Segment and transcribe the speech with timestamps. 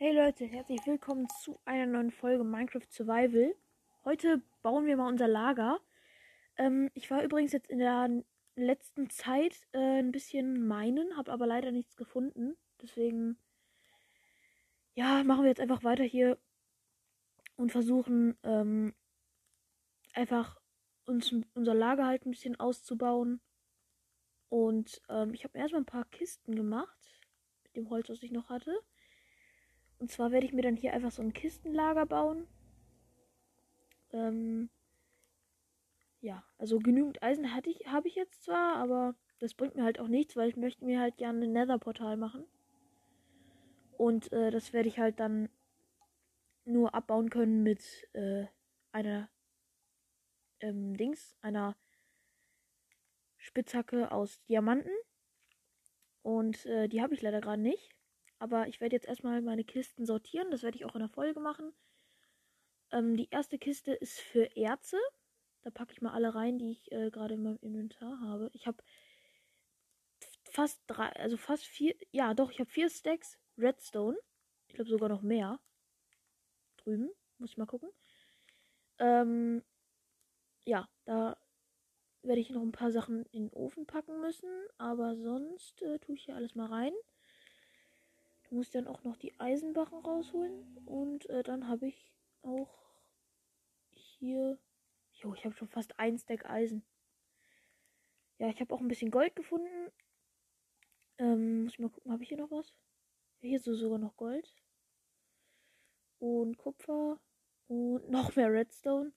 [0.00, 3.52] Hey Leute, herzlich willkommen zu einer neuen Folge Minecraft Survival.
[4.04, 5.80] Heute bauen wir mal unser Lager.
[6.56, 8.08] Ähm, ich war übrigens jetzt in der
[8.54, 12.56] letzten Zeit äh, ein bisschen meinen, habe aber leider nichts gefunden.
[12.80, 13.38] Deswegen,
[14.94, 16.38] ja, machen wir jetzt einfach weiter hier
[17.56, 18.94] und versuchen ähm,
[20.12, 20.60] einfach
[21.06, 23.40] uns unser Lager halt ein bisschen auszubauen.
[24.48, 27.20] Und ähm, ich habe erstmal ein paar Kisten gemacht
[27.64, 28.80] mit dem Holz, was ich noch hatte.
[29.98, 32.46] Und zwar werde ich mir dann hier einfach so ein Kistenlager bauen.
[34.12, 34.70] Ähm,
[36.20, 40.00] ja, also genügend Eisen hatte ich, habe ich jetzt zwar, aber das bringt mir halt
[40.00, 42.44] auch nichts, weil ich möchte mir halt gerne ein Nether-Portal machen.
[43.96, 45.48] Und äh, das werde ich halt dann
[46.64, 48.46] nur abbauen können mit äh,
[48.92, 49.28] einer
[50.60, 51.76] ähm, Dings, einer
[53.36, 54.92] Spitzhacke aus Diamanten.
[56.22, 57.97] Und äh, die habe ich leider gerade nicht.
[58.38, 60.50] Aber ich werde jetzt erstmal meine Kisten sortieren.
[60.50, 61.72] Das werde ich auch in der Folge machen.
[62.92, 64.98] Ähm, die erste Kiste ist für Erze.
[65.62, 68.50] Da packe ich mal alle rein, die ich äh, gerade in meinem Inventar habe.
[68.52, 68.82] Ich habe
[70.44, 74.16] fast drei, also fast vier, ja doch, ich habe vier Stacks Redstone.
[74.68, 75.60] Ich glaube sogar noch mehr.
[76.78, 77.90] Drüben, muss ich mal gucken.
[78.98, 79.64] Ähm,
[80.64, 81.36] ja, da
[82.22, 84.50] werde ich noch ein paar Sachen in den Ofen packen müssen.
[84.76, 86.92] Aber sonst äh, tue ich hier alles mal rein.
[88.48, 90.78] Du musst dann auch noch die Eisenbarren rausholen.
[90.86, 92.78] Und äh, dann habe ich auch
[93.90, 94.58] hier.
[95.12, 96.84] Jo, ich habe schon fast ein Stack Eisen.
[98.38, 99.90] Ja, ich habe auch ein bisschen Gold gefunden.
[101.18, 102.72] Ähm, muss ich mal gucken, habe ich hier noch was?
[103.40, 104.54] Hier ist sogar noch Gold.
[106.18, 107.20] Und Kupfer.
[107.66, 109.12] Und noch mehr Redstone.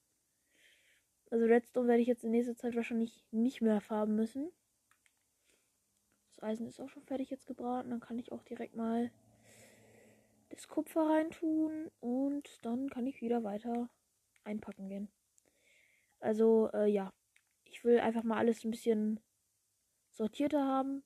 [1.29, 4.51] Also Redstone werde ich jetzt in nächster Zeit wahrscheinlich nicht mehr farben müssen.
[6.41, 7.91] Das Eisen ist auch schon fertig jetzt gebraten.
[7.91, 9.11] Dann kann ich auch direkt mal
[10.49, 13.89] das Kupfer reintun und dann kann ich wieder weiter
[14.43, 15.11] einpacken gehen.
[16.19, 17.13] Also, äh, ja.
[17.65, 19.19] Ich will einfach mal alles ein bisschen
[20.09, 21.03] sortierter haben.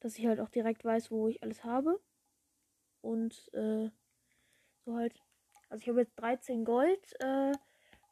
[0.00, 2.00] Dass ich halt auch direkt weiß, wo ich alles habe.
[3.02, 3.90] Und, äh,
[4.86, 5.20] so halt.
[5.68, 7.52] Also ich habe jetzt 13 Gold, äh,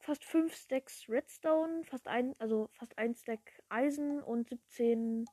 [0.04, 5.24] fast 5 Stacks Redstone, fast ein, also fast ein Stack Eisen und 17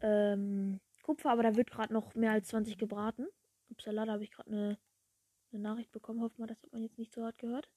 [0.00, 3.26] ähm, Kupfer, aber da wird gerade noch mehr als 20 gebraten.
[3.70, 4.78] Upsala, da habe ich gerade eine,
[5.52, 6.22] eine Nachricht bekommen.
[6.22, 7.70] Hoffe mal, das hat man jetzt nicht so hart gehört.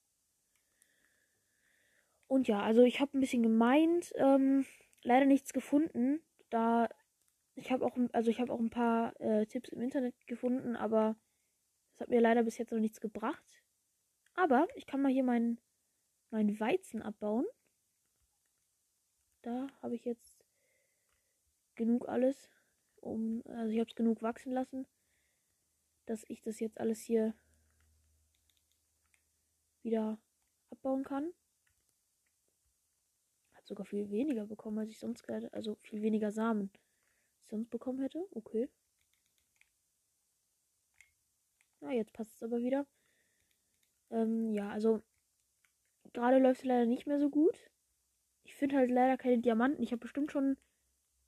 [2.28, 4.66] Und ja, also ich habe ein bisschen gemeint, ähm,
[5.04, 6.22] leider nichts gefunden.
[6.50, 6.90] Da
[7.56, 11.16] ich habe auch, also ich habe auch ein paar äh, Tipps im Internet gefunden, aber
[11.92, 13.62] das hat mir leider bis jetzt noch nichts gebracht.
[14.36, 15.60] Aber ich kann mal hier meinen
[16.34, 17.46] mein Weizen abbauen.
[19.44, 20.44] Da habe ich jetzt
[21.76, 22.50] genug alles,
[23.02, 24.88] um, also ich habe es genug wachsen lassen,
[26.08, 27.36] dass ich das jetzt alles hier
[29.84, 30.18] wieder
[30.72, 31.32] abbauen kann.
[33.54, 35.54] Hat sogar viel weniger bekommen, als ich sonst hätte.
[35.54, 36.72] Also viel weniger Samen,
[37.46, 38.26] sonst bekommen hätte.
[38.32, 38.70] Okay.
[41.80, 42.88] Na, jetzt passt es aber wieder.
[44.10, 45.04] Ähm, ja, also
[46.14, 47.70] gerade läuft es leider nicht mehr so gut.
[48.44, 49.84] Ich finde halt leider keine Diamanten.
[49.84, 50.58] Ich habe bestimmt schon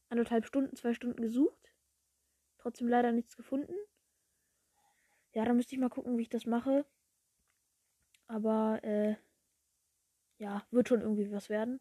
[0.10, 1.74] anderthalb Stunden, zwei Stunden gesucht.
[2.58, 3.76] Trotzdem leider nichts gefunden.
[5.34, 6.86] Ja, da müsste ich mal gucken, wie ich das mache.
[8.28, 9.16] Aber, äh,
[10.38, 11.80] ja, wird schon irgendwie was werden.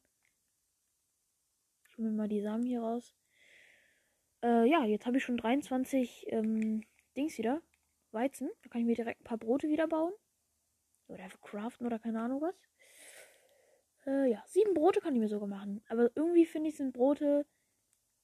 [1.89, 3.15] Ich hole mir mal die Samen hier raus.
[4.43, 6.85] Äh, ja, jetzt habe ich schon 23 ähm,
[7.17, 7.63] Dings wieder.
[8.11, 8.51] Weizen.
[8.63, 10.13] Da kann ich mir direkt ein paar Brote wieder bauen.
[11.09, 12.55] Oder craften oder keine Ahnung was.
[14.07, 15.83] Äh, ja, sieben Brote kann ich mir sogar machen.
[15.89, 17.47] Aber irgendwie finde ich, sind Brote.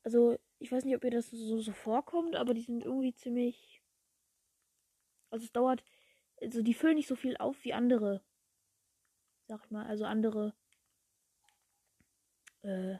[0.03, 3.83] Also, ich weiß nicht, ob ihr das so, so vorkommt, aber die sind irgendwie ziemlich.
[5.31, 5.85] Also, es dauert.
[6.41, 8.23] Also, die füllen nicht so viel auf wie andere.
[9.49, 9.87] Sag ich mal.
[9.87, 10.55] Also, andere.
[12.63, 12.97] Äh.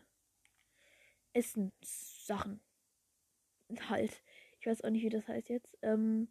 [1.33, 2.61] Essenssachen.
[3.89, 4.23] Halt.
[4.61, 5.79] Ich weiß auch nicht, wie das heißt jetzt.
[5.83, 6.29] Ähm.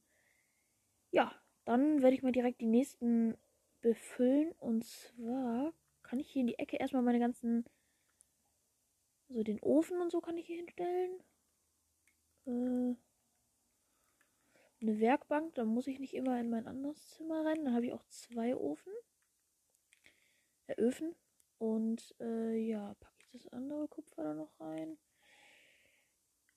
[1.12, 1.34] Ja,
[1.66, 3.38] dann werde ich mal direkt die nächsten
[3.82, 4.52] befüllen.
[4.54, 5.74] Und zwar
[6.10, 7.66] kann ich hier in die Ecke erstmal meine ganzen.
[9.30, 11.22] So, den Ofen und so kann ich hier hinstellen.
[12.48, 12.96] Äh,
[14.82, 17.66] eine Werkbank, da muss ich nicht immer in mein anderes Zimmer rennen.
[17.66, 18.92] Dann habe ich auch zwei Ofen.
[20.66, 21.16] Äh, Öfen.
[21.60, 24.98] Und äh, ja, packe ich das andere Kupfer da noch rein.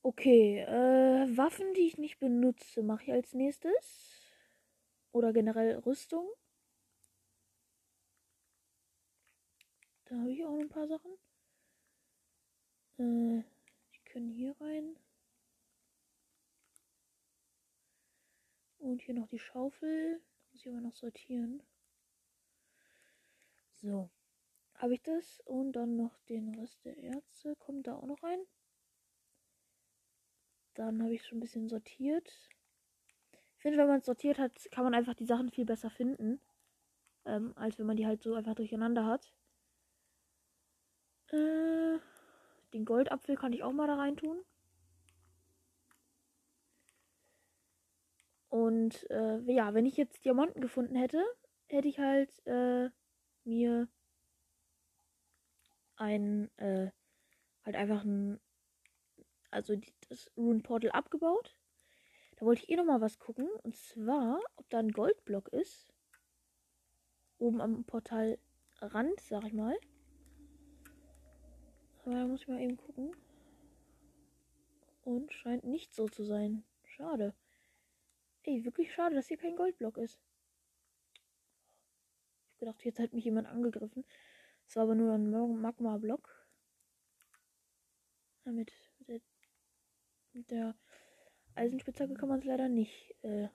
[0.01, 4.33] Okay, äh, Waffen, die ich nicht benutze, mache ich als nächstes.
[5.13, 6.27] Oder generell Rüstung.
[10.13, 11.11] Da habe ich auch ein paar Sachen.
[12.99, 13.43] Äh,
[13.95, 14.95] die können hier rein.
[18.77, 20.21] Und hier noch die Schaufel.
[20.51, 21.63] Muss ich aber noch sortieren.
[23.71, 24.11] So.
[24.75, 25.41] Habe ich das.
[25.47, 27.57] Und dann noch den Rest der Erze.
[27.57, 28.41] Kommt da auch noch rein.
[30.75, 32.31] Dann habe ich schon ein bisschen sortiert.
[33.57, 36.39] Ich finde, wenn man es sortiert hat, kann man einfach die Sachen viel besser finden.
[37.25, 39.33] Ähm, als wenn man die halt so einfach durcheinander hat.
[41.33, 41.99] Äh,
[42.73, 44.39] den Goldapfel kann ich auch mal da rein tun.
[48.49, 51.25] Und äh, ja, wenn ich jetzt Diamanten gefunden hätte,
[51.69, 52.91] hätte ich halt äh,
[53.45, 53.89] mir
[55.97, 56.91] ein, äh,
[57.65, 58.39] halt einfach ein,
[59.51, 59.75] also
[60.11, 61.57] das Rune Portal abgebaut.
[62.37, 63.49] Da wollte ich eh nochmal was gucken.
[63.63, 65.95] Und zwar, ob da ein Goldblock ist.
[67.39, 69.79] Oben am Portalrand, sag ich mal.
[72.03, 73.15] Aber da muss ich mal eben gucken.
[75.05, 76.65] Und scheint nicht so zu sein.
[76.85, 77.35] Schade.
[78.45, 80.21] Ey, wirklich schade, dass hier kein Goldblock ist.
[81.15, 84.05] Ich hab gedacht, jetzt hat mich jemand angegriffen.
[84.67, 86.29] Es war aber nur ein Magma-Block.
[88.45, 88.73] Ja, mit,
[89.07, 89.21] der,
[90.33, 90.75] mit der
[91.55, 93.49] Eisenspitzhacke kann man es leider nicht äh,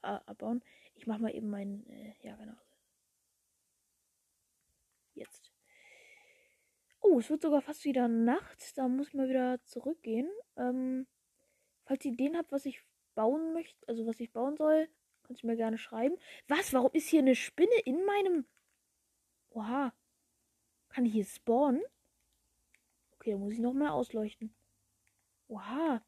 [0.00, 0.62] abbauen.
[0.94, 1.86] Ich mach mal eben meinen.
[1.90, 2.56] Äh, ja, genau.
[5.14, 5.52] Jetzt.
[7.02, 8.78] Oh, es wird sogar fast wieder Nacht.
[8.78, 10.30] Da muss ich mal wieder zurückgehen.
[10.56, 11.06] Ähm,
[11.84, 12.80] falls ihr Ideen habt, was ich
[13.14, 14.88] bauen möchte, also was ich bauen soll,
[15.24, 16.16] könnt ihr mir gerne schreiben.
[16.48, 16.72] Was?
[16.72, 18.46] Warum ist hier eine Spinne in meinem.
[19.50, 19.92] Oha.
[20.88, 21.82] Kann ich hier spawnen?
[23.12, 24.54] Okay, da muss ich noch mehr ausleuchten.
[25.48, 26.04] Oha.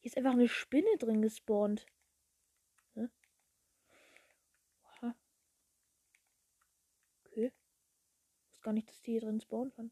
[0.00, 1.86] Hier ist einfach eine Spinne drin gespawnt.
[2.94, 3.08] Hä?
[8.62, 9.90] Gar nicht, dass die hier drin spawnen kann.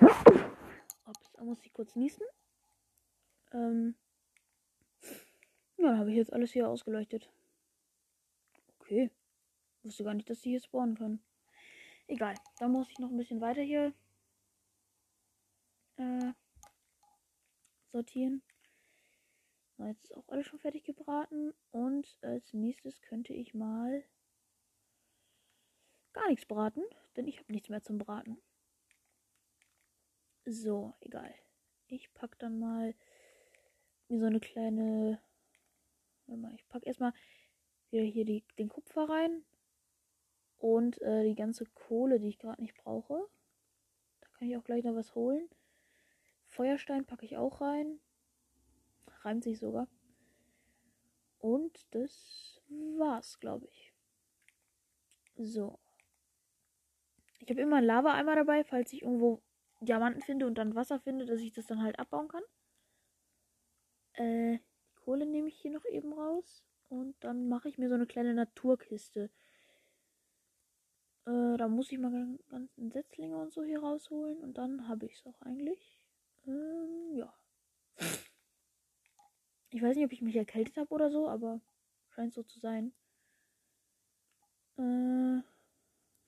[0.00, 2.22] Ups, da muss ich kurz niesen.
[3.52, 3.94] Ähm.
[5.76, 7.30] Ja, habe ich jetzt alles hier ausgeleuchtet.
[8.80, 9.10] Okay.
[9.82, 11.22] Wusste gar nicht, dass die hier spawnen können.
[12.06, 12.34] Egal.
[12.58, 13.92] Dann muss ich noch ein bisschen weiter hier
[15.96, 16.32] äh,
[17.92, 18.42] sortieren.
[19.76, 21.52] So, jetzt ist auch alles schon fertig gebraten.
[21.70, 24.04] Und als nächstes könnte ich mal
[26.12, 26.84] gar nichts braten,
[27.16, 28.40] denn ich habe nichts mehr zum Braten.
[30.46, 31.34] So, egal.
[31.86, 32.94] Ich packe dann mal
[34.08, 35.20] mir so eine kleine.
[36.54, 37.12] Ich packe erstmal
[37.90, 39.44] wieder hier die, den Kupfer rein.
[40.58, 43.28] Und äh, die ganze Kohle, die ich gerade nicht brauche.
[44.20, 45.48] Da kann ich auch gleich noch was holen.
[46.46, 48.00] Feuerstein packe ich auch rein.
[49.22, 49.88] Reimt sich sogar.
[51.38, 53.92] Und das war's, glaube ich.
[55.36, 55.78] So.
[57.40, 59.42] Ich habe immer einen Lava-Eimer dabei, falls ich irgendwo
[59.84, 62.42] Diamanten finde und dann Wasser finde, dass ich das dann halt abbauen kann.
[64.14, 66.64] Äh, die Kohle nehme ich hier noch eben raus.
[66.88, 69.30] Und dann mache ich mir so eine kleine Naturkiste.
[71.26, 74.38] Äh, da muss ich mal ganzen Setzlinge und so hier rausholen.
[74.38, 75.98] Und dann habe ich es auch eigentlich.
[76.46, 77.34] Ähm, ja.
[79.70, 81.60] Ich weiß nicht, ob ich mich erkältet habe oder so, aber
[82.10, 82.92] scheint so zu sein.
[84.76, 85.42] Äh,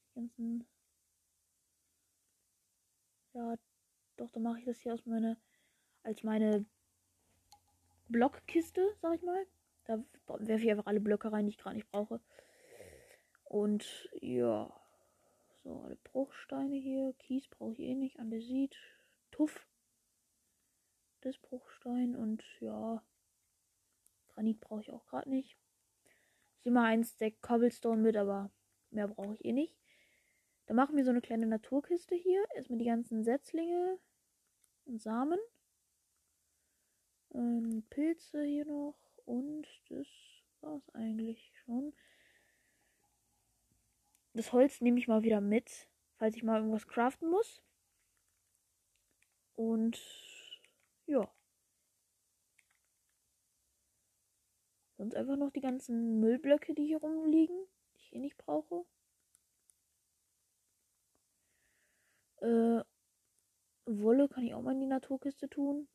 [0.08, 0.66] die ganzen.
[3.36, 3.54] Ja,
[4.16, 5.36] doch, dann mache ich das hier aus meiner.
[6.02, 6.64] als meine
[8.08, 9.46] Blockkiste, sag ich mal.
[9.84, 10.02] Da
[10.38, 12.20] werfe ich einfach alle Blöcke rein, die ich gerade nicht brauche.
[13.44, 14.72] Und ja.
[15.62, 17.12] So, alle Bruchsteine hier.
[17.18, 18.18] Kies brauche ich eh nicht.
[18.18, 18.74] Andesit.
[19.32, 19.66] Tuff.
[21.20, 22.16] Das Bruchstein.
[22.16, 23.02] Und ja.
[24.28, 25.58] Granit brauche ich auch gerade nicht.
[26.58, 28.50] Ich nehme mal ein Stack Cobblestone mit, aber
[28.90, 29.76] mehr brauche ich eh nicht.
[30.66, 32.44] Dann machen wir so eine kleine Naturkiste hier.
[32.54, 33.98] Erstmal die ganzen Setzlinge
[34.84, 35.38] und Samen.
[37.34, 38.96] Ähm, Pilze hier noch.
[39.24, 40.06] Und das
[40.60, 41.92] war's eigentlich schon.
[44.34, 47.62] Das Holz nehme ich mal wieder mit, falls ich mal irgendwas craften muss.
[49.54, 49.98] Und
[51.06, 51.28] ja.
[54.98, 57.56] Sonst einfach noch die ganzen Müllblöcke, die hier rumliegen,
[57.94, 58.84] die ich eh nicht brauche.
[62.46, 62.84] Äh,
[63.86, 65.88] Wolle kann ich auch mal in die Naturkiste tun.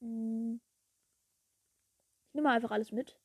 [0.00, 0.60] Hm.
[2.28, 3.18] Ich nehme einfach alles mit.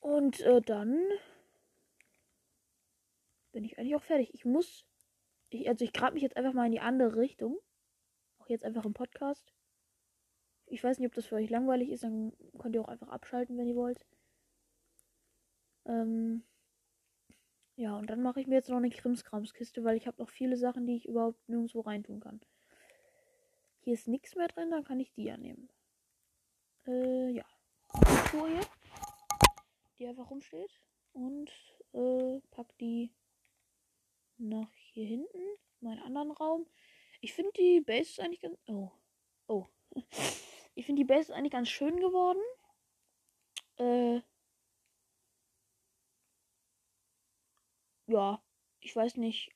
[0.00, 0.98] Und äh, dann
[3.52, 4.34] bin ich eigentlich auch fertig.
[4.34, 4.84] Ich muss.
[5.50, 7.58] Ich, also ich grab mich jetzt einfach mal in die andere Richtung.
[8.38, 9.52] Auch jetzt einfach im Podcast.
[10.66, 12.04] Ich weiß nicht, ob das für euch langweilig ist.
[12.04, 14.06] Dann könnt ihr auch einfach abschalten, wenn ihr wollt.
[15.86, 16.44] Ähm.
[17.76, 20.56] Ja, und dann mache ich mir jetzt noch eine Krimskramskiste, weil ich habe noch viele
[20.56, 22.40] Sachen, die ich überhaupt nirgendwo reintun kann.
[23.80, 25.68] Hier ist nichts mehr drin, dann kann ich die ja nehmen.
[26.86, 27.44] Äh, ja.
[27.94, 28.48] Die Tour
[29.98, 30.70] die einfach rumsteht.
[31.12, 31.50] Und
[31.92, 33.12] äh, pack die
[34.36, 35.38] nach hier hinten,
[35.80, 36.66] meinen anderen Raum.
[37.20, 38.58] Ich finde die Base eigentlich ganz.
[38.66, 38.90] Oh.
[39.46, 39.66] Oh.
[40.76, 42.40] Ich finde die Base eigentlich ganz schön geworden.
[43.76, 44.22] Äh.
[48.06, 48.42] Ja,
[48.80, 49.50] ich weiß nicht,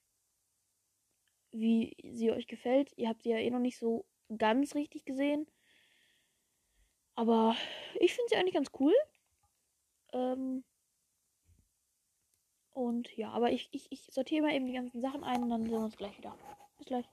[1.52, 2.93] wie sie euch gefällt.
[2.97, 5.47] Ihr habt sie ja eh noch nicht so ganz richtig gesehen.
[7.14, 7.57] Aber
[8.00, 8.95] ich finde sie eigentlich ganz cool.
[10.12, 10.64] Ähm
[12.73, 15.62] und ja, aber ich, ich, ich sortiere mal eben die ganzen Sachen ein und dann
[15.62, 16.37] sehen wir uns gleich wieder.
[16.78, 17.07] Bis gleich.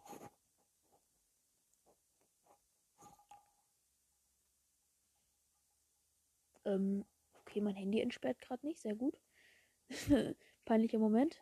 [6.65, 8.79] Ähm, okay, mein Handy entsperrt gerade nicht.
[8.79, 9.19] Sehr gut.
[10.65, 11.41] Peinlicher Moment.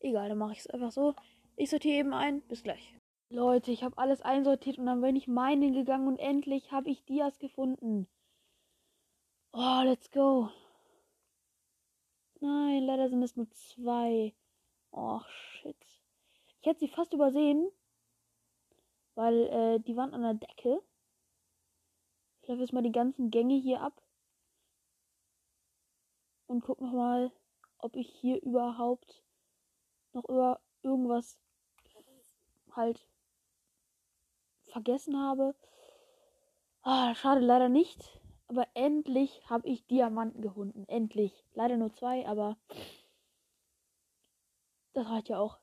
[0.00, 1.14] Egal, dann mache ich es einfach so.
[1.56, 2.42] Ich sortiere eben ein.
[2.42, 2.94] Bis gleich.
[3.28, 7.04] Leute, ich habe alles einsortiert und dann bin ich meinen gegangen und endlich habe ich
[7.04, 8.06] Dias gefunden.
[9.52, 10.50] Oh, let's go.
[12.40, 14.34] Nein, leider sind es nur zwei.
[14.90, 15.76] Oh, shit.
[16.60, 17.70] Ich hätte sie fast übersehen,
[19.14, 20.82] weil äh, die waren an der Decke.
[22.42, 24.02] Ich laufe jetzt mal die ganzen Gänge hier ab
[26.46, 27.32] und guck noch mal,
[27.82, 29.22] ob ich hier überhaupt
[30.12, 31.38] noch über irgendwas
[32.74, 33.06] halt
[34.66, 35.54] vergessen habe.
[36.82, 38.20] Ah, schade leider nicht.
[38.48, 40.84] Aber endlich habe ich Diamanten gefunden.
[40.88, 41.44] Endlich.
[41.54, 42.56] Leider nur zwei, aber
[44.92, 45.58] das reicht ja auch.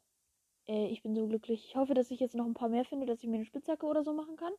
[0.68, 1.66] Äh, ich bin so glücklich.
[1.66, 3.86] Ich hoffe, dass ich jetzt noch ein paar mehr finde, dass ich mir eine Spitzhacke
[3.86, 4.54] oder so machen kann.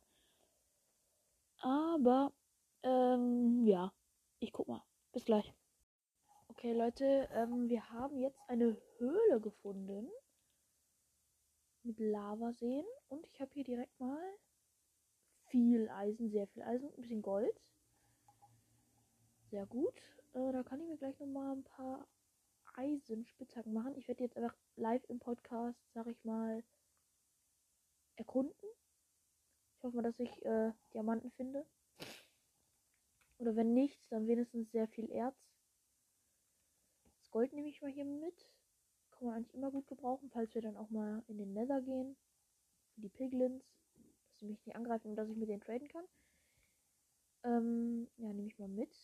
[1.61, 2.31] Aber,
[2.83, 3.93] ähm, ja.
[4.39, 4.83] Ich guck mal.
[5.11, 5.53] Bis gleich.
[6.61, 10.07] Okay, Leute, ähm, wir haben jetzt eine Höhle gefunden.
[11.81, 12.85] Mit Lavaseen.
[13.07, 14.21] Und ich habe hier direkt mal
[15.47, 17.59] viel Eisen, sehr viel Eisen, ein bisschen Gold.
[19.49, 19.99] Sehr gut.
[20.33, 22.07] Äh, da kann ich mir gleich nochmal ein paar
[22.75, 23.95] Eisenspitzhacken machen.
[23.95, 26.63] Ich werde jetzt einfach live im Podcast, sag ich mal,
[28.17, 28.69] erkunden.
[29.77, 31.65] Ich hoffe mal, dass ich äh, Diamanten finde.
[33.39, 35.50] Oder wenn nicht, dann wenigstens sehr viel Erz.
[37.31, 38.47] Gold nehme ich mal hier mit.
[39.11, 42.15] Kann man eigentlich immer gut gebrauchen, falls wir dann auch mal in den Nether gehen.
[42.97, 43.63] Die Piglins.
[44.27, 46.05] Dass sie mich nicht angreifen und dass ich mit denen traden kann.
[47.43, 48.95] Ähm, ja, nehme ich mal mit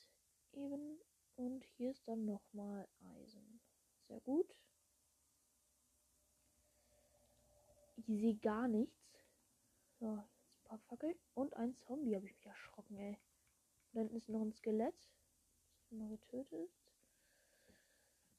[0.54, 1.00] eben.
[1.36, 3.60] Und hier ist dann nochmal Eisen.
[4.08, 4.56] Sehr gut.
[7.96, 9.24] Ich sehe gar nichts.
[10.00, 11.16] So, jetzt ein paar Fackeln.
[11.34, 13.18] Und ein Zombie habe ich mich erschrocken, ey.
[13.94, 14.96] Da hinten ist noch ein Skelett.
[15.90, 16.70] Das noch getötet.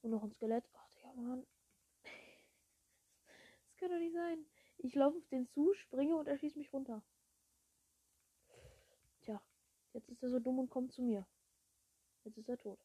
[0.02, 0.64] Und noch ein Skelett.
[0.74, 1.46] Ach, ja, Mann.
[2.02, 4.46] das kann doch nicht sein.
[4.78, 7.02] Ich laufe auf den zu, springe und er schießt mich runter.
[9.22, 9.42] Tja,
[9.92, 11.26] jetzt ist er so dumm und kommt zu mir.
[12.24, 12.78] Jetzt ist er tot.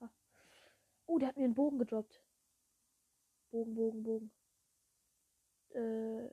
[0.00, 0.10] Ha.
[1.06, 2.20] Oh, der hat mir einen Bogen gedroppt.
[3.50, 4.30] Bogen, Bogen, Bogen.
[5.70, 6.28] Äh,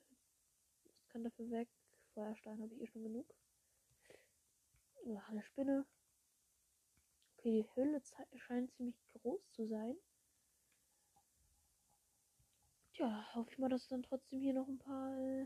[0.84, 1.70] das kann dafür weg.
[2.14, 3.34] Feuerstein habe ich eh schon genug.
[5.06, 5.86] Oh, eine Spinne.
[7.44, 8.02] Okay, die Höhle
[8.38, 9.98] scheint ziemlich groß zu sein.
[12.94, 15.46] Tja, hoffe ich mal, dass dann trotzdem hier noch ein paar äh,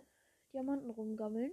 [0.54, 1.51] Diamanten rumgammeln.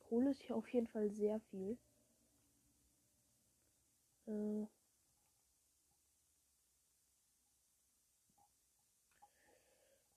[0.00, 1.78] Kohle ist hier auf jeden Fall sehr viel.
[4.26, 4.66] Äh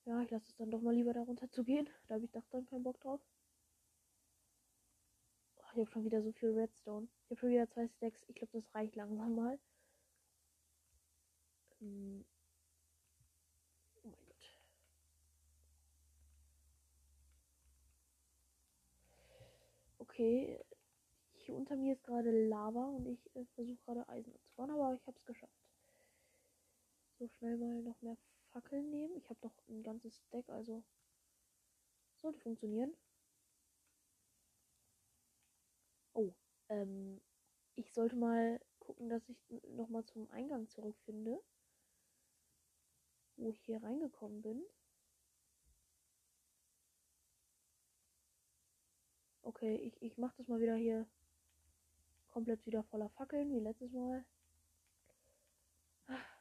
[0.05, 1.87] ja, ich lasse es dann doch mal lieber darunter zu gehen.
[2.07, 3.21] Da habe ich doch dann keinen Bock drauf.
[5.75, 7.07] Oh, ich habe schon wieder so viel Redstone.
[7.23, 8.23] Ich habe schon wieder zwei Stacks.
[8.27, 9.59] Ich glaube, das reicht langsam mal.
[11.81, 12.25] Ähm
[19.97, 20.59] Okay,
[21.33, 25.07] hier unter mir ist gerade Lava und ich äh, versuche gerade Eisen abzubauen, aber ich
[25.07, 25.53] habe es geschafft.
[27.17, 28.17] So schnell mal noch mehr
[28.51, 29.17] Fackeln nehmen.
[29.17, 30.83] Ich habe noch ein ganzes Deck, also
[32.21, 32.93] sollte funktionieren.
[36.13, 36.31] Oh,
[36.73, 37.21] ähm,
[37.75, 39.37] ich sollte mal gucken, dass ich
[39.75, 41.39] noch mal zum Eingang zurückfinde,
[43.37, 44.63] wo ich hier reingekommen bin.
[49.43, 51.05] Okay, ich, ich mach das mal wieder hier
[52.29, 54.25] komplett wieder voller Fackeln, wie letztes Mal.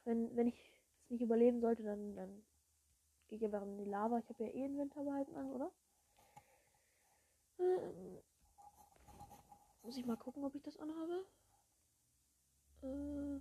[0.05, 2.43] Wenn, wenn ich es nicht überleben sollte, dann, dann
[3.27, 4.19] gehe ich einfach in die Lava.
[4.19, 5.71] Ich habe ja eh Inventar behalten an, oder?
[9.93, 11.23] Muss ich mal gucken, ob ich das anhabe.
[12.81, 13.39] Äh,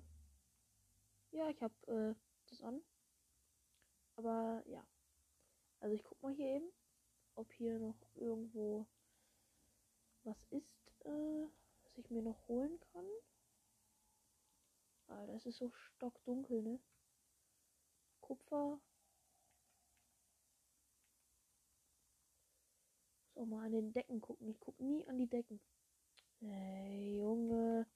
[1.35, 2.15] ja, ich habe äh,
[2.51, 2.83] das an.
[4.17, 4.87] Aber ja.
[5.81, 6.71] Also ich guck mal hier eben,
[7.37, 8.87] ob hier noch irgendwo
[10.25, 11.49] was ist, äh,
[11.85, 13.07] was ich mir noch holen kann.
[15.07, 16.79] Ah, das ist so stockdunkel, ne?
[18.21, 18.79] Kupfer.
[23.25, 24.51] Muss auch mal an den Decken gucken.
[24.51, 25.59] Ich guck nie an die Decken.
[26.43, 27.87] Ey, Junge.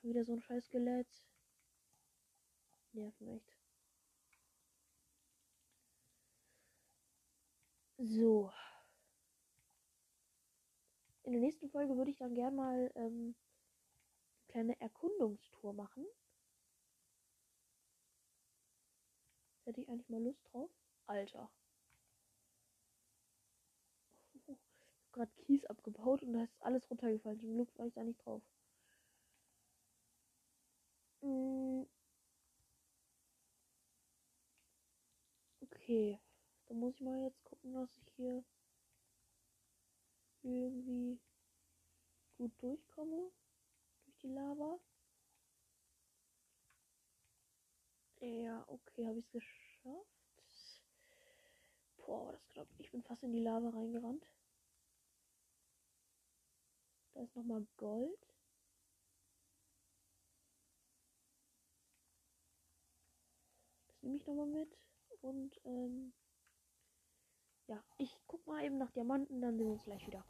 [0.00, 1.06] Schon wieder so ein scheiß Skelett.
[2.92, 3.58] Nerven echt.
[7.98, 8.50] So.
[11.24, 16.06] In der nächsten Folge würde ich dann gern mal ähm, eine kleine Erkundungstour machen.
[19.64, 20.70] Hätte ich eigentlich mal Lust drauf?
[21.06, 21.50] Alter.
[24.34, 24.58] Ich habe
[25.14, 27.40] gerade Kies abgebaut und da ist alles runtergefallen.
[27.40, 28.42] Zum Glück war ich da nicht drauf.
[31.22, 31.82] Mm.
[35.62, 36.20] Okay.
[36.66, 38.44] Dann muss ich mal jetzt gucken, dass ich hier
[40.42, 41.18] irgendwie
[42.36, 43.30] gut durchkomme.
[44.04, 44.78] Durch die Lava.
[48.20, 50.08] Ja, okay, habe ich es geschafft.
[51.98, 52.86] Boah, das glaube ich.
[52.86, 54.26] Ich bin fast in die Lava reingerannt.
[57.14, 58.26] Da ist nochmal Gold.
[63.86, 64.76] Das nehme ich nochmal mit.
[65.22, 66.12] Und ähm,
[67.68, 70.24] ja, ich guck mal eben nach Diamanten, dann sehen wir uns gleich wieder.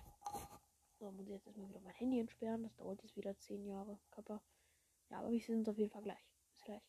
[0.98, 2.62] So, muss ich jetzt erstmal wieder mein Handy entsperren.
[2.62, 4.42] Das dauert jetzt wieder 10 Jahre, Kappa.
[5.10, 6.24] Ja, aber wir sehen uns auf jeden Fall gleich.
[6.52, 6.82] Bis gleich.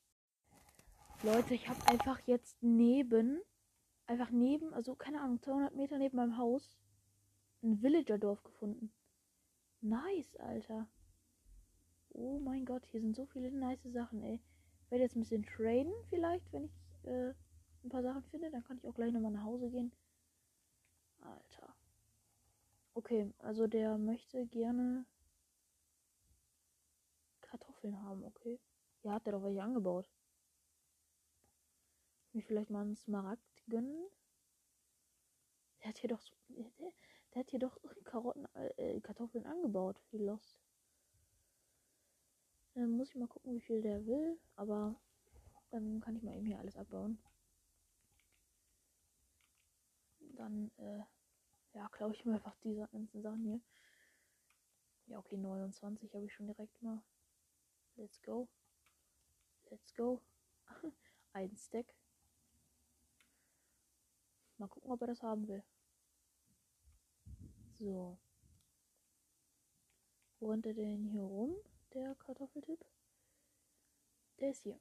[1.24, 3.42] Leute, ich habe einfach jetzt neben,
[4.06, 6.78] einfach neben, also keine Ahnung, 200 Meter neben meinem Haus,
[7.64, 8.94] ein Villager-Dorf gefunden.
[9.86, 10.88] Nice, Alter.
[12.10, 14.42] Oh mein Gott, hier sind so viele nice Sachen, ey.
[14.82, 16.72] Ich werde jetzt ein bisschen traden, vielleicht, wenn ich
[17.04, 17.36] äh,
[17.84, 18.50] ein paar Sachen finde.
[18.50, 19.92] Dann kann ich auch gleich nochmal nach Hause gehen.
[21.22, 21.76] Alter.
[22.96, 25.06] Okay, also der möchte gerne
[27.42, 28.60] Kartoffeln haben, okay.
[29.04, 30.10] Ja, hat der doch welche angebaut.
[32.34, 34.08] Mir vielleicht mal einen Smaragd gönnen.
[35.84, 36.34] Der hat hier doch so,
[37.36, 40.02] der, hat hier doch Karotten, äh, Kartoffeln angebaut.
[40.12, 40.58] Wie los.
[42.74, 44.40] Dann muss ich mal gucken, wie viel der will.
[44.56, 44.96] Aber
[45.72, 47.20] dann kann ich mal eben hier alles abbauen.
[50.20, 51.04] Dann, äh,
[51.74, 53.62] ja, glaube ich mir einfach diese ganzen Sachen hier.
[55.08, 57.02] Ja, okay, 29 habe ich schon direkt mal.
[57.96, 58.48] Let's go.
[59.70, 60.22] Let's go.
[61.34, 61.94] Ein Stack.
[64.58, 65.64] Mal gucken, ob er das haben will.
[67.80, 68.18] So.
[70.40, 71.56] Wo rennt er denn hier rum,
[71.94, 72.86] der Kartoffeltyp?
[74.40, 74.80] Der ist hier.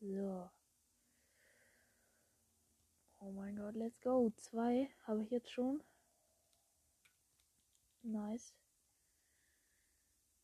[0.00, 0.50] So.
[3.20, 4.30] Oh mein Gott, let's go.
[4.36, 5.82] Zwei habe ich jetzt schon.
[8.02, 8.54] Nice.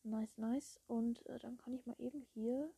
[0.03, 0.79] Nice, nice.
[0.87, 2.71] Und äh, dann kann ich mal eben hier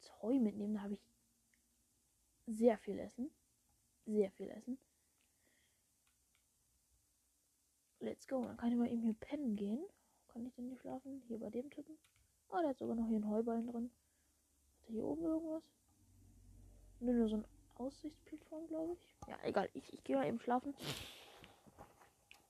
[0.00, 0.74] Zeug mitnehmen.
[0.74, 1.08] Da habe ich
[2.46, 3.30] sehr viel Essen.
[4.04, 4.78] Sehr viel Essen.
[8.06, 8.44] Let's go.
[8.44, 9.84] Dann kann ich mal eben hier pennen gehen.
[10.28, 11.24] Kann ich denn hier schlafen?
[11.26, 11.98] Hier bei dem Typen.
[12.50, 13.90] Ah, der hat sogar noch hier einen Heuballen drin.
[14.78, 15.64] Hat er hier oben irgendwas?
[17.00, 19.28] Nur, nur so ein Aussichtsplattform, glaube ich.
[19.28, 19.68] Ja, egal.
[19.74, 20.72] Ich, ich gehe mal eben schlafen.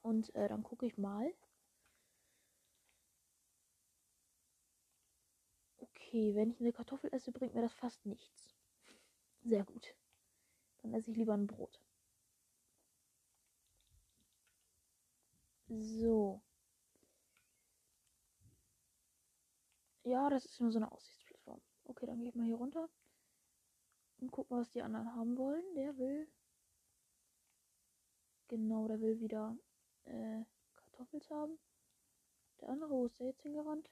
[0.03, 1.33] Und äh, dann gucke ich mal.
[5.79, 8.55] Okay, wenn ich eine Kartoffel esse, bringt mir das fast nichts.
[9.43, 9.95] Sehr gut.
[10.83, 11.81] Dann esse ich lieber ein Brot.
[15.69, 16.41] So.
[20.05, 21.61] Ja, das ist nur so eine Aussichtsplattform.
[21.85, 22.89] Okay, dann gehe ich mal hier runter.
[24.19, 25.65] Und guck mal, was die anderen haben wollen.
[25.75, 26.29] Der will.
[28.49, 29.57] Genau, der will wieder
[30.05, 31.59] äh, Kartoffels haben.
[32.61, 33.91] Der andere, wo ist der jetzt hingerannt?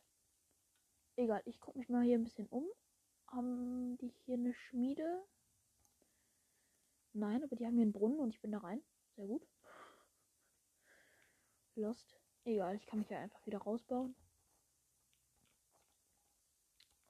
[1.16, 2.64] Egal, ich gucke mich mal hier ein bisschen um.
[3.26, 5.24] Haben die hier eine Schmiede?
[7.12, 8.82] Nein, aber die haben hier einen Brunnen und ich bin da rein.
[9.16, 9.46] Sehr gut.
[11.76, 12.16] Lost.
[12.44, 14.14] Egal, ich kann mich ja einfach wieder rausbauen.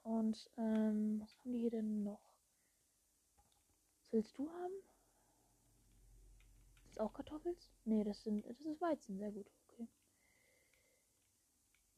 [0.05, 2.21] Und ähm, was haben die hier denn noch?
[3.99, 4.75] Was willst du haben?
[6.89, 7.71] Ist auch Kartoffels?
[7.85, 9.51] Nee, das sind das ist Weizen, sehr gut.
[9.69, 9.89] Okay.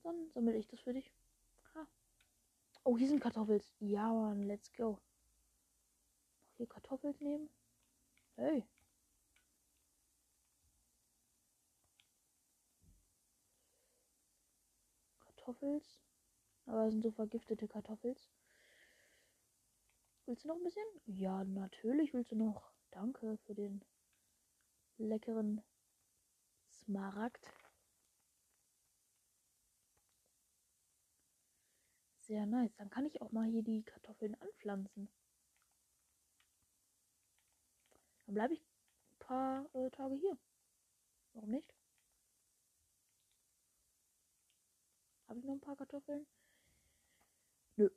[0.02, 1.12] Dann sammle ich das für dich.
[1.74, 1.87] Ha.
[2.85, 3.74] Oh, hier sind Kartoffels.
[3.81, 5.00] Ja, Mann, let's go.
[6.48, 7.50] Noch hier Kartoffels nehmen.
[8.37, 8.64] Hey.
[15.46, 16.02] Kartoffels.
[16.66, 18.28] Aber es sind so vergiftete Kartoffels.
[20.24, 20.85] Willst du noch ein bisschen?
[21.06, 22.72] Ja, natürlich willst du noch.
[22.90, 23.85] Danke für den
[24.98, 25.62] leckeren
[26.68, 27.46] Smaragd.
[32.16, 32.74] Sehr nice.
[32.74, 35.09] Dann kann ich auch mal hier die Kartoffeln anpflanzen.
[38.26, 40.37] Dann bleibe ich ein paar äh, Tage hier.
[41.35, 41.72] Warum nicht?
[45.28, 46.26] Habe ich noch ein paar Kartoffeln?
[47.76, 47.90] Nö.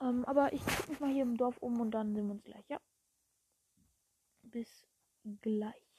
[0.00, 2.44] Ähm, aber ich gucke mich mal hier im Dorf um und dann sehen wir uns
[2.44, 2.80] gleich, ja?
[4.42, 4.86] Bis
[5.40, 5.91] gleich.